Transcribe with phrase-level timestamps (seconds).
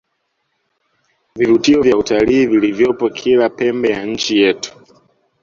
[1.35, 4.73] vivutio vya utalii vilivyopo kila pembe ya nchi yetu